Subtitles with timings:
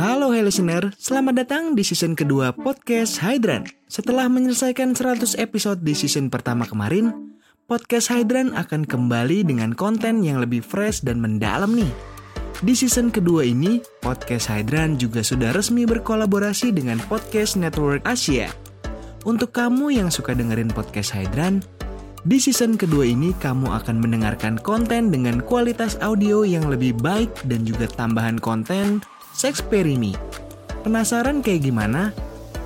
[0.00, 3.68] Halo listener, selamat datang di season kedua podcast Hydran.
[3.84, 7.36] Setelah menyelesaikan 100 episode di season pertama kemarin,
[7.68, 11.92] podcast Hydran akan kembali dengan konten yang lebih fresh dan mendalam nih.
[12.64, 18.48] Di season kedua ini, podcast Hydran juga sudah resmi berkolaborasi dengan Podcast Network Asia.
[19.28, 21.60] Untuk kamu yang suka dengerin podcast Hydran,
[22.24, 27.68] di season kedua ini kamu akan mendengarkan konten dengan kualitas audio yang lebih baik dan
[27.68, 29.04] juga tambahan konten
[29.40, 30.12] Sexperimi.
[30.84, 32.12] Penasaran kayak gimana?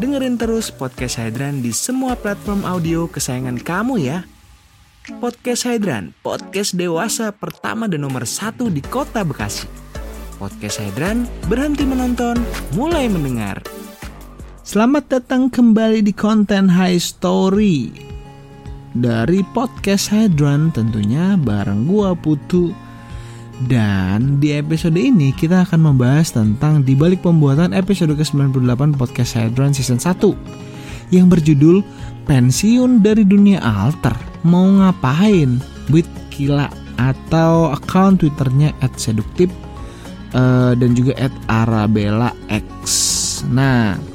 [0.00, 4.24] Dengerin terus podcast Hydran di semua platform audio kesayangan kamu ya.
[5.20, 9.68] Podcast Hydran, podcast dewasa pertama dan nomor satu di kota Bekasi.
[10.40, 12.40] Podcast Hydran, berhenti menonton,
[12.72, 13.60] mulai mendengar.
[14.64, 17.92] Selamat datang kembali di konten High Story
[18.96, 22.72] dari podcast Hydran tentunya bareng gua Putu.
[23.66, 30.02] Dan di episode ini kita akan membahas tentang dibalik pembuatan episode ke-98 podcast Hydran season
[30.02, 31.84] 1 yang berjudul
[32.24, 35.62] Pensiun dari Dunia Alter Mau Ngapain?
[35.92, 39.52] With Kila atau account twitternya @seduktif
[40.32, 41.18] eh, dan juga
[41.50, 43.44] @arabella x.
[43.50, 44.12] Nah,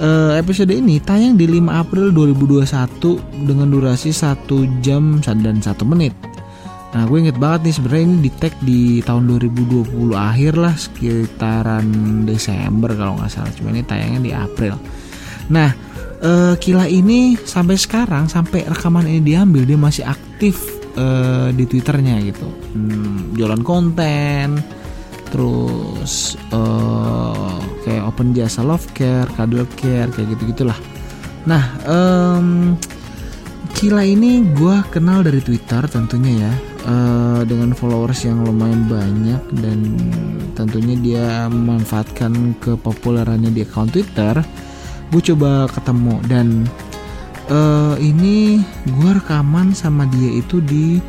[0.00, 6.16] Eh, episode ini tayang di 5 April 2021 dengan durasi 1 jam dan 1 menit.
[6.90, 11.86] Nah, gue inget banget nih sebenarnya ini di tag di tahun 2020 akhir lah sekitaran
[12.26, 13.52] Desember kalau nggak salah.
[13.54, 14.74] Cuma ini tayangnya di April.
[15.54, 15.70] Nah,
[16.18, 20.58] eh, Kila ini sampai sekarang sampai rekaman ini diambil dia masih aktif
[20.98, 22.50] eh, di Twitternya gitu.
[22.74, 24.58] Hmm, jualan konten,
[25.30, 27.54] terus eh,
[27.86, 30.78] kayak open jasa love care, cuddle care, kayak gitu gitulah.
[31.46, 32.74] Nah, em,
[33.80, 36.52] Kila ini gue kenal dari Twitter tentunya ya,
[36.84, 39.96] eh, dengan followers yang lumayan banyak dan
[40.52, 44.36] tentunya dia memanfaatkan kepopulerannya di akun Twitter.
[45.08, 46.68] Gue coba ketemu dan
[47.48, 51.00] eh, ini gue rekaman sama dia itu di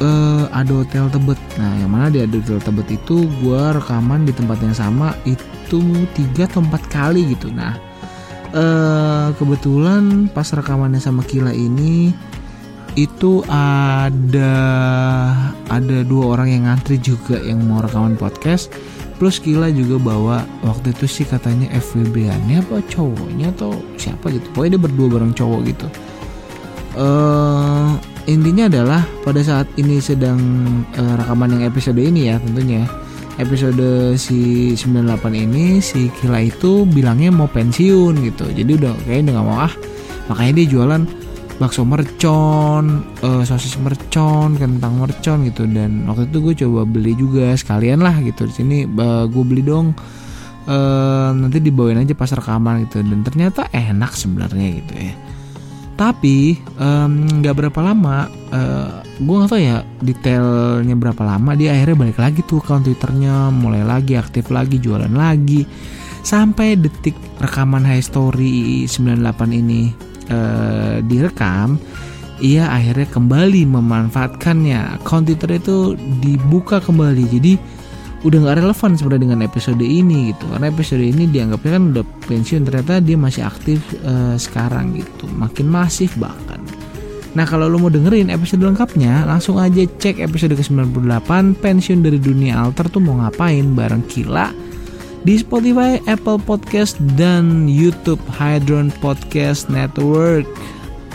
[0.00, 1.36] eh ada hotel Tebet.
[1.60, 5.84] Nah, yang mana di ada hotel Tebet itu gue rekaman di tempat yang sama itu
[6.16, 7.52] tiga atau empat kali gitu.
[7.52, 7.76] Nah,
[8.54, 12.14] eh kebetulan pas rekamannya sama Kila ini
[12.94, 14.54] itu ada
[15.66, 18.70] ada dua orang yang ngantri juga yang mau rekaman podcast.
[19.18, 24.46] Plus Kila juga bawa waktu itu sih katanya FWB-annya apa cowoknya atau siapa gitu.
[24.54, 25.86] Pokoknya dia berdua bareng cowok gitu.
[26.98, 27.90] Eh
[28.30, 30.38] intinya adalah pada saat ini sedang
[30.94, 32.86] eh, rekaman yang episode ini ya tentunya
[33.38, 38.46] episode si 98 ini si Kila itu bilangnya mau pensiun gitu.
[38.50, 39.74] Jadi udah kayaknya udah gak mau ah.
[40.30, 41.02] Makanya dia jualan
[41.54, 45.66] bakso mercon eh, sosis mercon kentang mercon gitu.
[45.66, 48.46] Dan waktu itu gue coba beli juga sekalian lah gitu.
[48.46, 49.94] Di sini eh, gue beli dong.
[50.64, 53.02] Eh, nanti dibawain aja pas rekaman gitu.
[53.02, 55.14] Dan ternyata enak sebenarnya gitu ya.
[55.94, 56.58] Tapi
[57.06, 58.88] nggak berapa lama eh,
[59.18, 63.82] gue nggak tahu ya detailnya berapa lama dia akhirnya balik lagi tuh akun twitternya mulai
[63.82, 65.66] lagi aktif lagi jualan lagi.
[66.24, 69.92] Sampai detik rekaman High Story 98 ini
[70.32, 71.76] eh, direkam
[72.42, 74.98] ia akhirnya kembali memanfaatkannya.
[74.98, 77.54] Akun Twitter itu dibuka kembali jadi
[78.24, 80.48] udah nggak relevan sebenarnya dengan episode ini gitu.
[80.48, 85.28] Karena episode ini dianggapnya kan udah pensiun ternyata dia masih aktif eh, sekarang gitu.
[85.28, 86.63] Makin masif bahkan
[87.34, 92.58] nah kalau lo mau dengerin episode lengkapnya langsung aja cek episode ke-98 pensiun dari dunia
[92.58, 94.54] alter tuh mau ngapain bareng Kila
[95.24, 100.46] di Spotify, Apple Podcast dan YouTube Hydron Podcast Network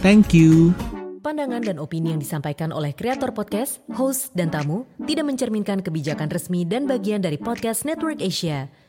[0.04, 0.75] thank you
[1.19, 6.63] Pandangan dan opini yang disampaikan oleh kreator podcast, host, dan tamu tidak mencerminkan kebijakan resmi
[6.63, 8.72] dan bagian dari podcast Network Asia.